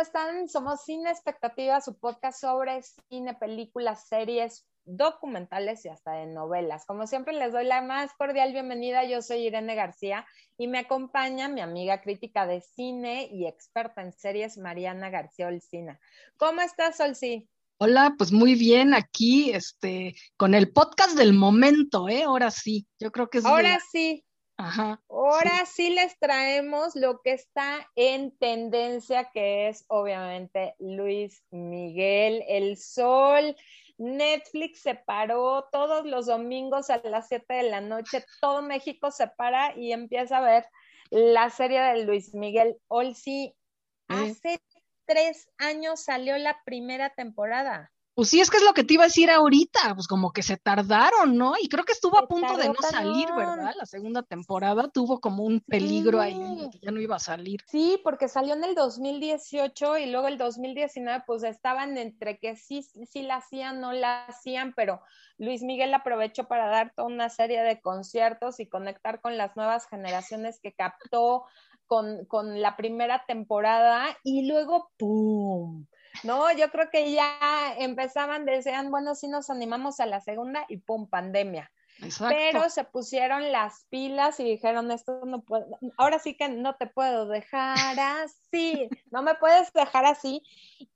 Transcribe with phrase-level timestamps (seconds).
[0.00, 0.48] ¿cómo están?
[0.48, 6.86] Somos Cine Expectativa, su podcast sobre cine, películas, series, documentales y hasta de novelas.
[6.86, 9.04] Como siempre, les doy la más cordial bienvenida.
[9.04, 10.26] Yo soy Irene García
[10.56, 16.00] y me acompaña mi amiga crítica de cine y experta en series, Mariana García Olcina.
[16.38, 17.50] ¿Cómo estás, Olci?
[17.76, 22.22] Hola, pues muy bien aquí, este, con el podcast del momento, ¿eh?
[22.22, 23.44] Ahora sí, yo creo que es.
[23.44, 24.24] Ahora sí,
[25.08, 25.90] Ahora sí.
[25.90, 33.56] les traemos lo que está en tendencia, que es obviamente Luis Miguel, El Sol.
[33.98, 39.26] Netflix se paró todos los domingos a las 7 de la noche, todo México se
[39.28, 40.66] para y empieza a ver
[41.10, 43.54] la serie de Luis Miguel Olsi.
[44.08, 44.60] Hace
[45.04, 47.92] tres años salió la primera temporada.
[48.20, 50.42] Pues sí, es que es lo que te iba a decir ahorita, pues como que
[50.42, 51.54] se tardaron, ¿no?
[51.58, 53.72] Y creo que estuvo a punto de no salir, ¿verdad?
[53.78, 57.62] La segunda temporada tuvo como un peligro ahí, que ya no iba a salir.
[57.66, 62.82] Sí, porque salió en el 2018 y luego el 2019, pues estaban entre que sí,
[62.82, 65.00] sí la hacían, no la hacían, pero
[65.38, 69.86] Luis Miguel aprovechó para dar toda una serie de conciertos y conectar con las nuevas
[69.88, 71.44] generaciones que captó
[71.86, 75.86] con, con la primera temporada y luego, ¡pum!
[76.24, 80.78] No, yo creo que ya empezaban, decían, bueno, si nos animamos a la segunda y
[80.78, 81.70] pum, pandemia.
[82.28, 86.86] Pero se pusieron las pilas y dijeron, esto no puedo, ahora sí que no te
[86.86, 90.42] puedo dejar así, no me puedes dejar así.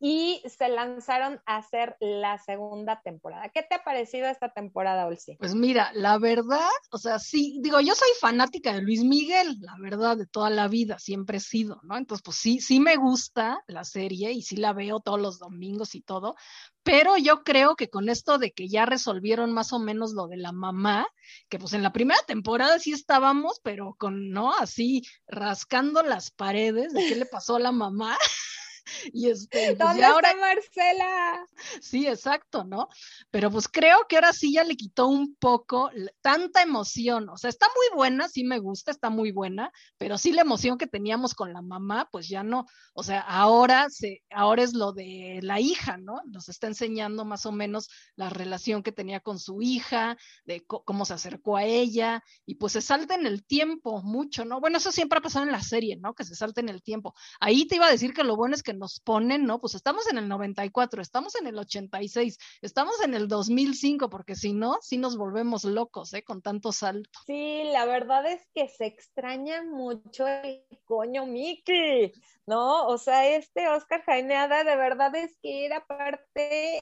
[0.00, 3.48] Y se lanzaron a hacer la segunda temporada.
[3.50, 5.36] ¿Qué te ha parecido esta temporada, Olsi?
[5.36, 9.76] Pues mira, la verdad, o sea, sí, digo, yo soy fanática de Luis Miguel, la
[9.80, 11.96] verdad, de toda la vida, siempre he sido, ¿no?
[11.96, 15.94] Entonces, pues sí, sí me gusta la serie y sí la veo todos los domingos
[15.94, 16.36] y todo,
[16.84, 20.36] pero yo creo que con esto de que ya resolvieron más o menos lo de
[20.36, 21.08] la mamá,
[21.48, 24.52] que pues en la primera temporada sí estábamos, pero con, ¿no?
[24.52, 28.16] Así rascando las paredes de qué le pasó a la mamá.
[29.12, 30.34] y este, pues ¿Dónde ahora...
[30.36, 31.46] Marcela?
[31.80, 32.88] Sí, exacto, ¿no?
[33.30, 35.90] Pero pues creo que ahora sí ya le quitó un poco
[36.20, 40.32] tanta emoción, o sea, está muy buena, sí me gusta, está muy buena, pero sí
[40.32, 44.62] la emoción que teníamos con la mamá, pues ya no, o sea, ahora se, ahora
[44.62, 46.20] es lo de la hija, ¿no?
[46.26, 51.04] Nos está enseñando más o menos la relación que tenía con su hija, de cómo
[51.04, 54.60] se acercó a ella, y pues se salta en el tiempo mucho, ¿no?
[54.60, 56.14] Bueno, eso siempre ha pasado en la serie, ¿no?
[56.14, 57.14] Que se salta en el tiempo.
[57.40, 59.60] Ahí te iba a decir que lo bueno es que nos ponen, ¿no?
[59.60, 64.52] Pues estamos en el 94, estamos en el 86, estamos en el 2005, porque si
[64.52, 66.22] no, sí nos volvemos locos, ¿eh?
[66.22, 67.20] Con tanto salto.
[67.26, 72.12] Sí, la verdad es que se extraña mucho el coño Mickey,
[72.46, 72.86] ¿no?
[72.86, 76.80] O sea, este Oscar Jaineada de verdad es que era parte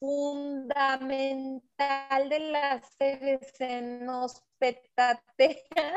[0.00, 1.60] fundamental
[2.28, 5.94] de la serie, se nos petatea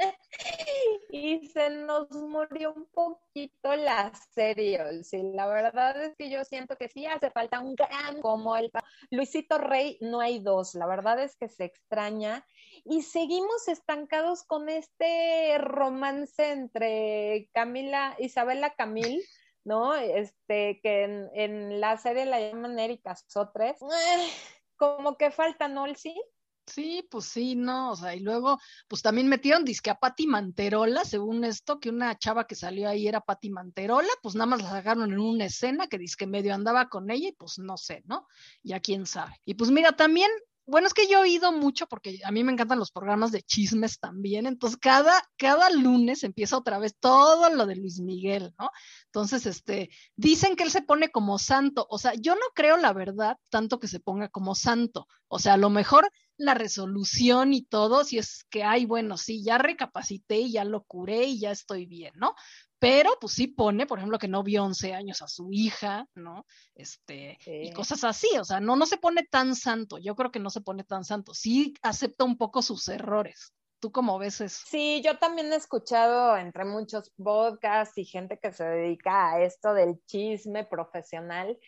[1.10, 5.02] y se nos murió un poquito la serie.
[5.04, 8.70] Sí, la verdad es que yo siento que sí hace falta un gran como el
[9.10, 10.74] Luisito Rey, no hay dos.
[10.74, 12.46] La verdad es que se extraña
[12.84, 19.22] y seguimos estancados con este romance entre Camila, Isabela Camil.
[19.62, 19.94] ¿No?
[19.94, 23.76] Este, que en, la serie la llaman Erika Sotres.
[24.76, 25.84] Como que falta, ¿no?
[25.94, 26.18] Sí.
[26.66, 31.04] Sí, pues sí, no, o sea, y luego, pues también metieron disque a Patti Manterola,
[31.04, 34.70] según esto, que una chava que salió ahí era Patti Manterola, pues nada más la
[34.70, 38.26] sacaron en una escena que disque medio andaba con ella y pues no sé, ¿no?
[38.62, 39.34] Ya quién sabe.
[39.44, 40.30] Y pues mira, también
[40.70, 43.42] bueno, es que yo he oído mucho porque a mí me encantan los programas de
[43.42, 48.70] chismes también, entonces cada, cada lunes empieza otra vez todo lo de Luis Miguel, ¿no?
[49.06, 52.92] Entonces, este, dicen que él se pone como santo, o sea, yo no creo la
[52.92, 56.08] verdad tanto que se ponga como santo, o sea, a lo mejor
[56.40, 60.84] la resolución y todo, si es que, ay, bueno, sí, ya recapacité y ya lo
[60.84, 62.34] curé y ya estoy bien, ¿no?
[62.80, 66.46] pero pues sí pone, por ejemplo, que no vio 11 años a su hija, ¿no?
[66.74, 70.40] Este, y cosas así, o sea, no, no se pone tan santo, yo creo que
[70.40, 73.52] no se pone tan santo, sí acepta un poco sus errores.
[73.80, 74.62] ¿Tú cómo ves eso?
[74.66, 79.72] Sí, yo también he escuchado entre muchos podcasts y gente que se dedica a esto
[79.72, 81.58] del chisme profesional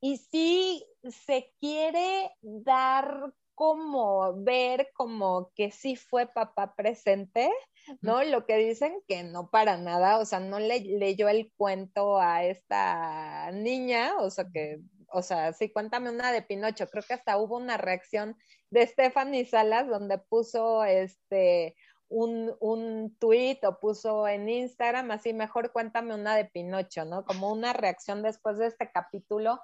[0.00, 7.50] y sí se quiere dar como ver como que sí fue papá presente,
[8.00, 8.22] ¿no?
[8.22, 12.44] Lo que dicen que no para nada, o sea, no le leyó el cuento a
[12.44, 14.78] esta niña, o sea, que,
[15.08, 18.36] o sea, sí, cuéntame una de Pinocho, creo que hasta hubo una reacción
[18.70, 21.74] de Stephanie Salas donde puso, este,
[22.08, 27.24] un, un tweet o puso en Instagram, así mejor cuéntame una de Pinocho, ¿no?
[27.24, 29.60] Como una reacción después de este capítulo.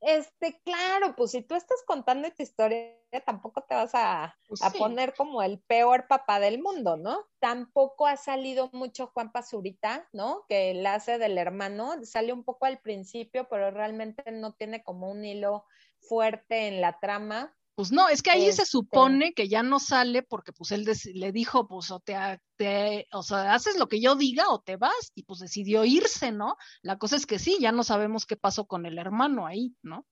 [0.00, 2.92] Este, claro, pues si tú estás contando tu historia,
[3.24, 4.78] tampoco te vas a, Pues a sí.
[4.78, 7.24] poner como el peor papá del mundo, ¿no?
[7.38, 10.44] Tampoco ha salido mucho Juan Pazurita, ¿no?
[10.48, 15.10] Que el hace del hermano, sale un poco al principio, pero realmente no tiene como
[15.10, 15.64] un hilo
[15.98, 17.54] fuerte en la trama.
[17.76, 18.64] Pues no, es que ahí se Este.
[18.66, 22.14] supone que ya no sale porque pues él le dijo, pues o te,
[22.56, 26.32] te- o sea, haces lo que yo diga o te vas y pues decidió irse,
[26.32, 26.56] ¿no?
[26.82, 30.06] La cosa es que sí, ya no sabemos qué pasó con el hermano ahí, ¿no?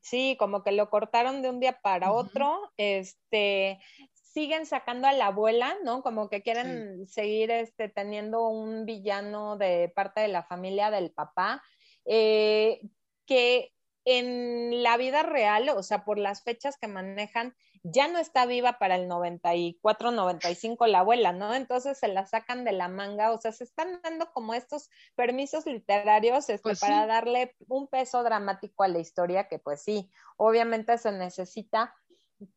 [0.00, 2.70] Sí, como que lo cortaron de un día para otro.
[2.76, 3.80] Este,
[4.14, 6.02] siguen sacando a la abuela, ¿no?
[6.02, 11.62] Como que quieren seguir este, teniendo un villano de parte de la familia del papá,
[12.04, 12.80] eh,
[13.26, 13.72] que
[14.16, 18.78] en la vida real, o sea, por las fechas que manejan, ya no está viva
[18.78, 21.54] para el 94, 95 la abuela, ¿no?
[21.54, 25.66] Entonces se la sacan de la manga, o sea, se están dando como estos permisos
[25.66, 27.08] literarios este, Pues para sí.
[27.08, 31.94] darle un peso dramático a la historia, que pues sí, obviamente se necesita,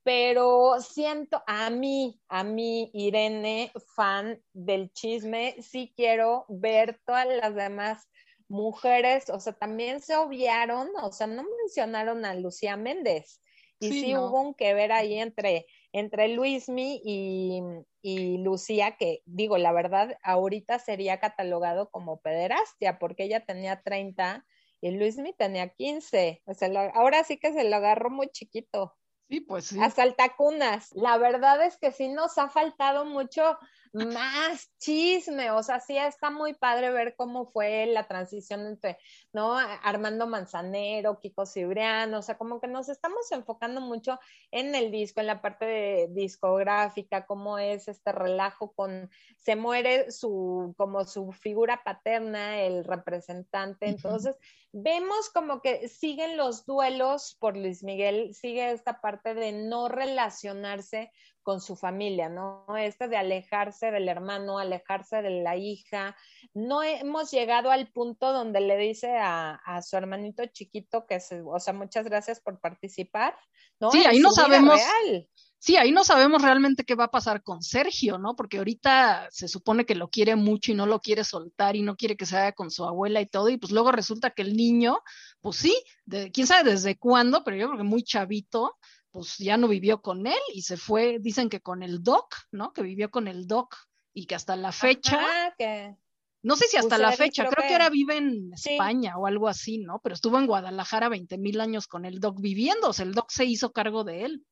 [0.04, 7.56] pero siento a mí, a mí, Irene, fan del chisme, sí quiero ver todas las
[7.56, 8.08] demás
[8.52, 13.42] mujeres, o sea, también se obviaron, o sea, no mencionaron a Lucía Méndez.
[13.80, 14.22] Y sí, Sí, no.
[14.28, 17.62] hubo un que ver ahí entre, entre Luismi y,
[18.02, 24.46] y Lucía, que digo, la verdad, ahorita sería catalogado como pederastia, porque ella tenía 30
[24.82, 26.42] y Luismi tenía 15.
[26.46, 28.98] O sea, lo- ahora sí que se lo agarró muy chiquito.
[29.30, 29.80] Sí, pues sí.
[29.80, 30.90] Hasta altacunas.
[30.94, 33.58] La verdad es que sí nos ha faltado mucho
[33.94, 35.52] más chisme.
[35.52, 38.98] O sea, sí está muy padre ver cómo fue la transición entre,
[39.34, 39.58] ¿no?
[39.58, 42.14] Armando Manzanero, Kiko Cibrián.
[42.14, 44.20] O sea, como que nos estamos enfocando mucho
[44.52, 50.12] en el disco, en la parte de discográfica, cómo es este relajo con, se muere
[50.12, 53.88] su, como su figura paterna, el representante.
[53.88, 54.36] Entonces,
[54.72, 61.12] vemos como que siguen los duelos por Luis Miguel, sigue esta parte de no relacionarse
[61.44, 62.66] con su familia, ¿no?
[62.78, 66.16] Este de alejarse del hermano, alejarse de la hija.
[66.54, 71.42] No hemos llegado al punto donde le dice a, a su hermanito chiquito que, se,
[71.42, 73.36] o sea, muchas gracias por participar,
[73.80, 73.92] ¿no?
[73.92, 74.76] Sí, ahí no sabemos.
[74.76, 75.28] real.
[75.64, 78.36] Sí, ahí no sabemos realmente qué va a pasar con Sergio, ¿no?
[78.36, 81.96] Porque ahorita se supone que lo quiere mucho y no lo quiere soltar y no
[81.96, 84.56] quiere que se vaya con su abuela y todo, y pues luego resulta que el
[84.56, 84.98] niño,
[85.40, 88.76] pues sí, de, quién sabe desde cuándo, pero yo creo que muy chavito,
[89.12, 92.74] pues ya no vivió con él y se fue, dicen que con el doc, ¿no?
[92.74, 93.76] Que vivió con el doc
[94.14, 95.96] y que hasta la fecha, Ajá, que
[96.44, 98.72] no sé si hasta pues la fecha, creo creo que que- ahora vive en Sí.
[98.72, 100.00] España o algo así, ¿no?
[100.04, 103.30] Pero estuvo en Guadalajara 20 mil años con el doc viviendo, o sea, el doc
[103.32, 104.46] se hizo cargo de él.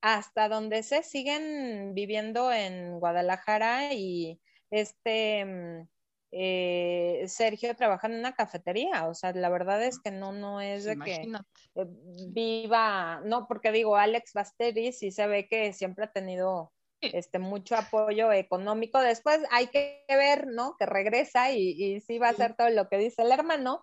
[0.00, 4.40] hasta donde se siguen viviendo en Guadalajara y
[4.70, 5.88] este mm,
[6.32, 10.84] eh, Sergio trabaja en una cafetería, o sea, la verdad es que no, no es
[10.84, 11.51] de que Imagínate.
[11.74, 11.86] Eh,
[12.28, 17.76] viva, no, porque digo, Alex Basteri sí se ve que siempre ha tenido este mucho
[17.76, 19.00] apoyo económico.
[19.00, 20.76] Después hay que ver, ¿no?
[20.78, 23.82] Que regresa y, y sí va a hacer todo lo que dice el hermano.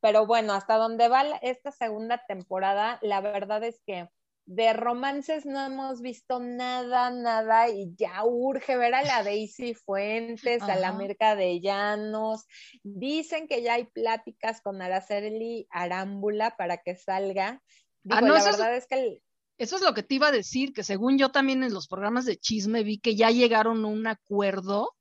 [0.00, 4.08] Pero bueno, hasta donde va esta segunda temporada, la verdad es que
[4.50, 10.62] de romances no hemos visto nada, nada, y ya urge ver a la Daisy Fuentes,
[10.62, 10.92] a la.
[10.92, 12.46] Mirka de Llanos.
[12.82, 17.62] Dicen que ya hay pláticas con Araceli Arámbula para que salga.
[18.02, 19.22] Digo, Ah, no, la eso es- verdad es que el-
[19.58, 22.24] Eso es lo que te iba a decir, que según yo también en los programas
[22.24, 24.94] de chisme vi que ya llegaron a un acuerdo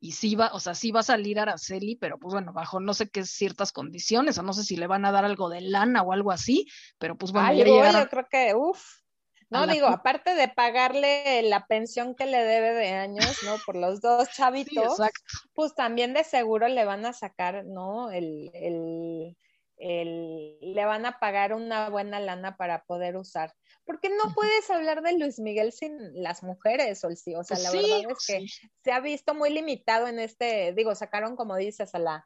[0.00, 2.94] y sí va, o sea, sí va a salir Araceli, pero pues bueno, bajo no
[2.94, 6.02] sé qué ciertas condiciones, o no sé si le van a dar algo de lana
[6.02, 6.66] o algo así,
[6.98, 8.02] pero pues bueno, llegaron.
[8.02, 8.82] yo creo que, uff.
[9.50, 13.56] No, digo, aparte de pagarle la pensión que le debe de años, ¿no?
[13.66, 14.96] Por los dos chavitos,
[15.54, 18.12] pues también de seguro le van a sacar, ¿no?
[18.12, 19.36] El, el,
[19.76, 23.52] el, le van a pagar una buena lana para poder usar.
[23.90, 27.34] Porque no puedes hablar de Luis Miguel sin las mujeres, Olsi.
[27.34, 28.68] O sea, Pues la sí, verdad es que sí.
[28.84, 32.24] se ha visto muy limitado en este, digo, sacaron, como dices, a la,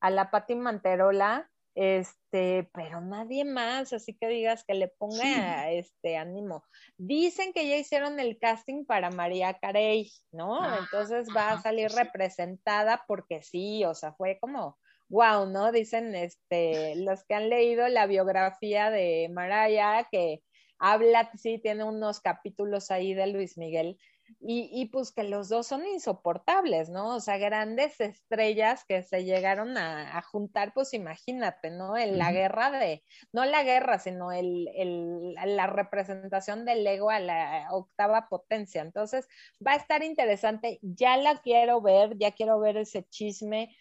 [0.00, 6.16] a la Pati Manterola, este, pero nadie más, así que digas que le ponga este
[6.16, 6.64] ánimo.
[6.96, 10.64] Dicen que ya hicieron el casting para María Carey, ¿no?
[10.64, 14.78] Ah, Entonces va a salir representada porque sí, o sea, fue como
[15.08, 15.70] wow, ¿no?
[15.70, 20.42] Dicen este los que han leído la biografía de Mariah que
[20.78, 23.98] habla, sí, tiene unos capítulos ahí de Luis Miguel,
[24.46, 27.14] y, pues que los dos son insoportables, ¿no?
[27.16, 31.96] O sea, grandes estrellas que se llegaron a, juntar, pues imagínate, ¿no?
[31.96, 33.02] En la guerra de,
[33.32, 38.82] no la guerra, sino el, el, la representación del ego a la octava potencia.
[38.82, 39.28] Entonces,
[39.66, 43.74] va a estar interesante, ya la quiero ver, ya quiero ver ese chisme.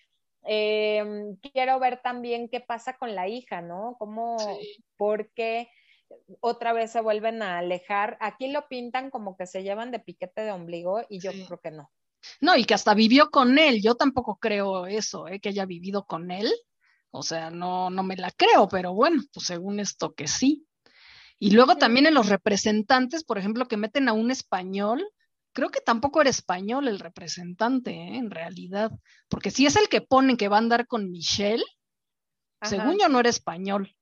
[0.45, 3.95] Em, quiero ver también qué pasa con la hija, ¿no?
[3.99, 4.37] Cómo,
[4.97, 5.69] porque
[6.39, 8.17] otra vez se vuelven a alejar.
[8.19, 11.71] Aquí lo pintan como que se llevan de piquete de ombligo y yo creo que
[11.71, 11.91] no.
[12.41, 13.81] No, y que hasta vivió con él.
[13.81, 15.39] Yo tampoco creo eso, ¿eh?
[15.39, 16.51] que haya vivido con él.
[17.11, 20.65] O sea, no, no me la creo, pero bueno, pues según esto que sí.
[21.37, 25.05] Y luego también en los representantes, por ejemplo, que meten a un español,
[25.53, 28.17] creo que tampoco era español el representante, ¿eh?
[28.17, 28.91] en realidad,
[29.29, 31.63] porque si es el que ponen que va a andar con Michelle,
[32.61, 33.93] según yo no era español.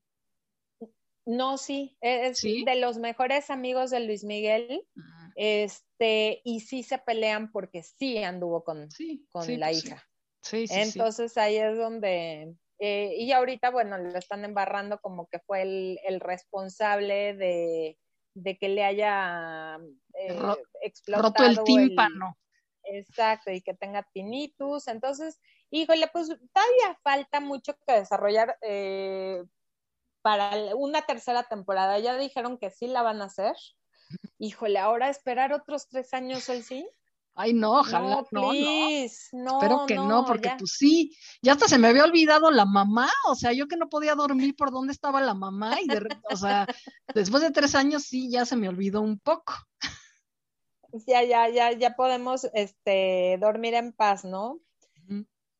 [1.31, 4.85] No, sí, e-, es de los mejores amigos de Luis Miguel.
[5.35, 8.89] Este, y sí se pelean porque sí anduvo con,
[9.31, 10.03] con la hija.
[10.41, 15.39] Sí, sí, Entonces ahí es donde, eh, y ahorita, bueno, lo están embarrando como que
[15.39, 17.97] fue el, responsable de,
[18.57, 19.77] que le haya
[20.15, 20.37] eh,
[20.81, 22.37] explotado roto el tímpano.
[22.83, 24.89] exacto, y que tenga tinnitus.
[24.89, 28.57] Entonces, híjole, pues todavía falta mucho que desarrollar.
[28.61, 29.43] Eh,
[30.21, 31.99] para una tercera temporada.
[31.99, 33.55] Ya dijeron que sí la van a hacer.
[34.37, 36.87] Híjole, ahora esperar otros tres años el sí.
[37.33, 41.87] Ay, no, ojalá, no, no, Espero que no, porque pues sí, ya hasta se me
[41.87, 45.33] había olvidado la mamá, o sea, yo que no podía dormir por dónde estaba la
[45.33, 46.67] mamá y de o sea,
[47.15, 49.53] después de tres años sí, ya se me olvidó un poco.
[51.07, 54.59] Ya, ya, ya, ya podemos, este, dormir en paz, ¿no?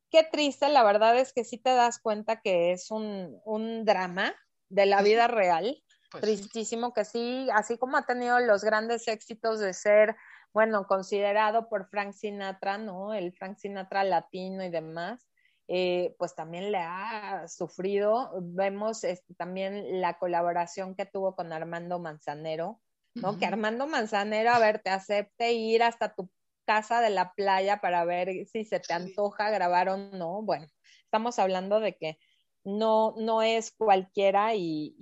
[0.10, 4.36] Qué triste, la verdad es que sí te das cuenta que es un, un drama,
[4.72, 5.82] de la vida real.
[6.10, 10.16] Pues Tristísimo que sí, así como ha tenido los grandes éxitos de ser,
[10.54, 13.13] bueno, considerado por Frank Sinatra, ¿no?
[13.13, 15.28] El Frank Sinatra latino y demás.
[15.68, 18.32] Eh, pues también le ha sufrido.
[18.42, 22.82] Vemos este, también la colaboración que tuvo con Armando Manzanero,
[23.13, 23.38] ¿no?
[23.38, 26.30] Que Armando Manzanero, a ver, te acepte ir hasta tu
[26.66, 30.42] casa de la playa para ver si se te antoja grabar o no.
[30.42, 30.68] Bueno,
[31.06, 32.18] estamos hablando de que
[32.63, 34.96] no, no es cualquiera y,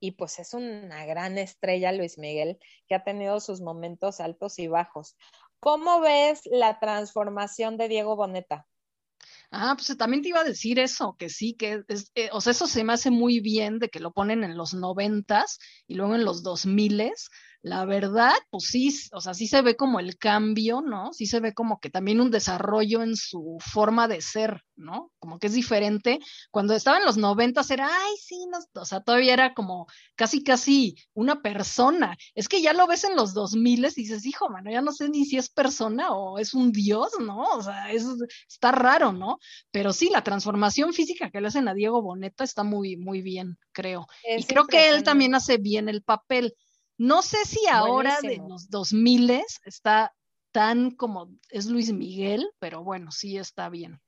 [0.00, 4.68] y, pues es una gran estrella Luis Miguel que ha tenido sus momentos altos y
[4.68, 5.16] bajos.
[5.58, 8.66] ¿Cómo ves la transformación de Diego Boneta?
[9.50, 11.82] Ah, pues también te iba a decir eso, que sí, que
[12.14, 14.74] eh, o sea, eso se me hace muy bien de que lo ponen en los
[14.74, 17.30] noventas y luego en los dos miles,
[17.62, 21.12] la verdad, pues sí, o sea, sí se ve como el cambio, ¿no?
[21.12, 25.10] Sí se ve como que también un desarrollo en su forma de ser, ¿no?
[25.18, 26.20] Como que es diferente.
[26.50, 30.44] Cuando estaba en los noventas era, ay, sí, no, o sea, todavía era como casi,
[30.44, 32.16] casi una persona.
[32.34, 34.92] Es que ya lo ves en los dos miles y dices, hijo, mano, ya no
[34.92, 37.42] sé ni si es persona o es un dios, ¿no?
[37.42, 38.06] O sea, es,
[38.48, 39.38] está raro, ¿no?
[39.70, 43.58] Pero sí, la transformación física que le hacen a Diego Boneta está muy, muy bien,
[43.72, 44.06] creo.
[44.24, 46.54] y creo que él también hace bien el papel
[46.98, 50.14] no sé si ahora de los 2000 está
[50.52, 54.00] tan como es Luis Miguel, pero bueno, sí está bien.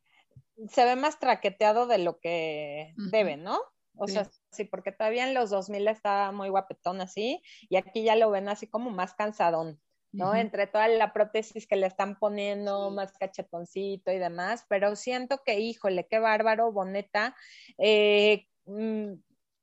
[0.71, 3.61] Se ve más traqueteado de lo que debe, ¿no?
[3.99, 8.17] O sea, sí, porque todavía en los 2000 estaba muy guapetón así, y aquí ya
[8.17, 9.81] lo ven así como más cansadón,
[10.13, 10.35] ¿no?
[10.35, 15.59] Entre toda la prótesis que le están poniendo, más cachetoncito y demás, pero siento que,
[15.59, 17.37] híjole, qué bárbaro, Boneta.
[17.77, 19.15] Eh, mm,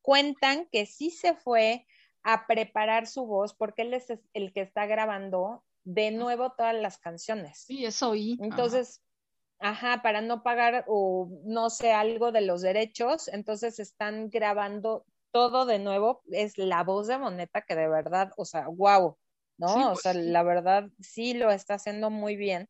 [0.01, 1.85] cuentan que sí se fue
[2.25, 6.97] a preparar su voz porque él es el que está grabando de nuevo todas las
[6.97, 7.59] canciones.
[7.59, 8.39] Sí, eso oí.
[8.41, 9.03] Entonces,
[9.59, 10.01] ajá.
[10.01, 15.77] para no pagar o no sé algo de los derechos, entonces están grabando todo de
[15.77, 16.23] nuevo.
[16.31, 19.15] Es la voz de Moneta que de verdad, o sea, wow,
[19.57, 19.67] ¿no?
[19.67, 22.67] o pues sea, la verdad sí lo está haciendo muy bien.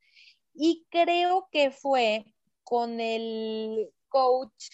[0.53, 2.25] Y creo que fue
[2.65, 4.67] con el coach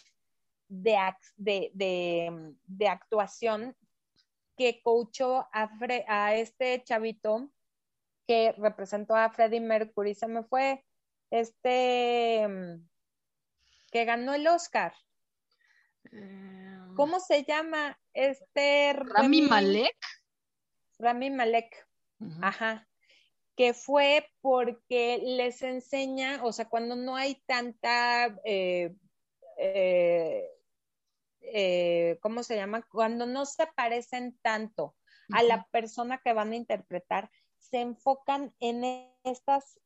[0.68, 0.98] de,
[1.38, 3.76] de, de actuación
[4.62, 7.52] que coachó a, este chavito
[8.28, 10.86] que representó a Freddie Mercury, se me fue
[11.32, 12.48] este
[13.92, 14.94] que ganó el Oscar.
[16.12, 18.00] Eh, ¿Cómo se llama?
[18.14, 19.98] Este Rami Malek.
[21.00, 21.88] Rami Malek.
[22.44, 22.88] Ajá.
[23.56, 28.94] Que fue porque les enseña, o sea, cuando no hay tanta eh,
[29.58, 30.48] eh,
[31.42, 32.82] eh, ¿cómo se llama?
[32.84, 34.96] Cuando no se parecen tanto
[35.34, 38.84] a la persona que van a interpretar, se enfocan en
[39.24, 39.80] estas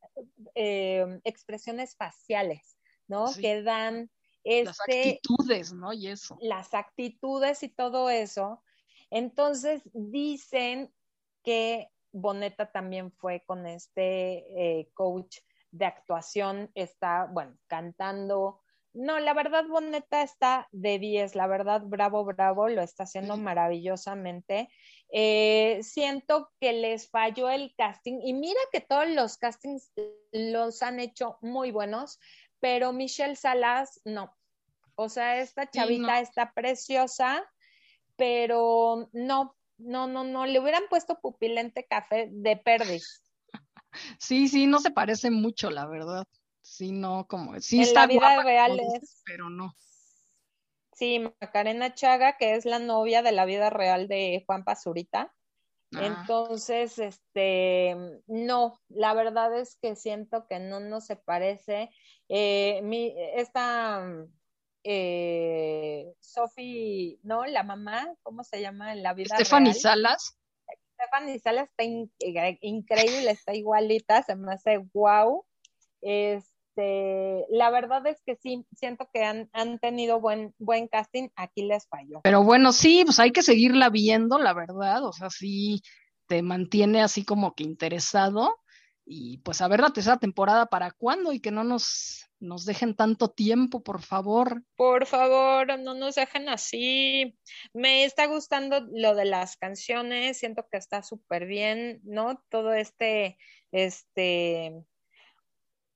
[0.54, 3.26] eh, expresiones faciales, ¿no?
[3.40, 4.10] Que dan
[4.44, 5.92] las este actitudes, ¿no?
[5.92, 6.36] Y eso.
[6.40, 8.62] Las actitudes y todo eso.
[9.10, 10.92] Entonces dicen
[11.42, 15.38] que Boneta también fue con este eh, coach
[15.70, 18.62] de actuación, está, bueno, cantando.
[18.96, 24.70] No, la verdad, Boneta está de 10, la verdad, bravo, bravo, lo está haciendo maravillosamente.
[25.12, 29.92] Eh, siento que les falló el casting y mira que todos los castings
[30.32, 32.18] los han hecho muy buenos,
[32.58, 34.34] pero Michelle Salas, no.
[34.94, 37.44] O sea, esta chavita está preciosa,
[38.16, 43.22] pero no, no, no, no, le hubieran puesto pupilente café de perdiz.
[44.18, 46.26] Sí, sí, no se parece mucho, la verdad.
[46.66, 49.22] Sí, no, como, sí en está la vida real es...
[49.24, 49.74] pero no.
[50.92, 55.32] Sí, Macarena Chaga, que es la novia de la vida real de Juan Pazurita.
[55.94, 56.06] Ah.
[56.06, 57.96] Entonces, este,
[58.26, 61.90] no, la verdad es que siento que no, no se parece.
[62.28, 64.04] Eh, mi, esta
[64.82, 67.46] eh, Sophie, ¿no?
[67.46, 70.36] La mamá, ¿cómo se llama en la vida Stephanie Salas.
[70.94, 75.44] Stephanie Salas está eh, increíble, está igualita, se me hace wow.
[76.02, 81.62] Este, la verdad es que sí, siento que han, han tenido buen, buen casting, aquí
[81.62, 82.20] les falló.
[82.22, 85.82] Pero bueno, sí, pues hay que seguirla viendo, la verdad, o sea, sí
[86.26, 88.56] te mantiene así como que interesado
[89.08, 92.96] y pues a ver la tercera temporada para cuándo y que no nos, nos dejen
[92.96, 94.64] tanto tiempo, por favor.
[94.74, 97.38] Por favor, no nos dejen así.
[97.72, 102.42] Me está gustando lo de las canciones, siento que está súper bien, ¿no?
[102.48, 103.38] Todo este,
[103.70, 104.72] este,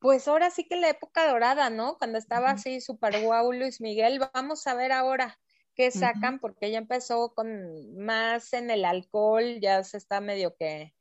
[0.01, 1.97] pues ahora sí que la época dorada, ¿no?
[1.99, 5.39] Cuando estaba así súper guau Luis Miguel, vamos a ver ahora
[5.75, 10.93] qué sacan, porque ya empezó con más en el alcohol, ya se está medio que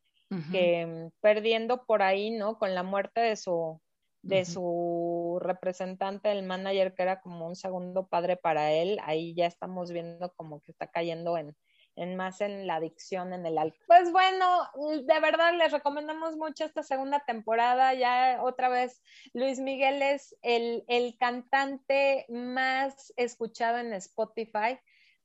[0.51, 2.57] que mm, perdiendo por ahí, ¿no?
[2.59, 3.81] Con la muerte de su,
[4.21, 9.47] de su representante, el manager, que era como un segundo padre para él, ahí ya
[9.47, 11.55] estamos viendo como que está cayendo en,
[11.99, 13.83] en más en la adicción, en el alcohol.
[13.87, 14.63] Pues bueno,
[15.03, 17.93] de verdad les recomendamos mucho esta segunda temporada.
[17.93, 19.01] Ya otra vez,
[19.33, 24.79] Luis Miguel es el, el cantante más escuchado en Spotify.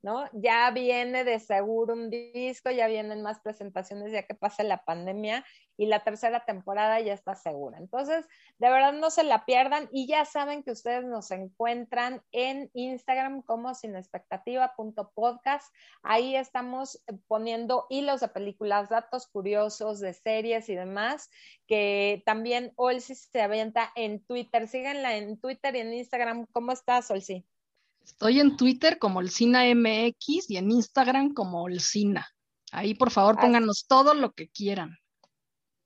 [0.05, 0.29] ¿No?
[0.33, 5.43] Ya viene de seguro un disco, ya vienen más presentaciones ya que pase la pandemia
[5.77, 7.79] y la tercera temporada ya está segura.
[7.79, 8.27] Entonces,
[8.59, 13.41] de verdad no se la pierdan y ya saben que ustedes nos encuentran en Instagram
[13.41, 15.73] como sinexpectativa.podcast.
[16.03, 21.31] Ahí estamos poniendo hilos de películas, datos curiosos de series y demás,
[21.65, 24.67] que también Olsi se avienta en Twitter.
[24.67, 26.45] Síganla en Twitter y en Instagram.
[26.51, 27.43] ¿Cómo estás, Olsi?
[28.05, 31.81] Estoy en Twitter como el MX y en Instagram como el
[32.71, 34.97] Ahí por favor pónganos todo lo que quieran.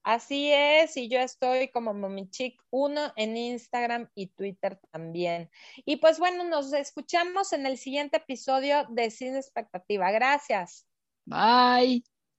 [0.03, 5.49] Así es, y yo estoy como Momichic1 en Instagram y Twitter también.
[5.85, 10.11] Y pues bueno, nos escuchamos en el siguiente episodio de Sin Expectativa.
[10.11, 10.87] Gracias.
[11.25, 12.03] Bye.